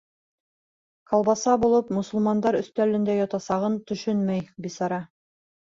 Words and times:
Колбаса 1.11 1.53
булып 1.65 1.93
мосолмандар 1.99 2.59
өҫтәлендә 2.63 3.19
ятасағына 3.21 3.85
төшөнмәй, 3.93 4.45
бисара. 4.69 5.05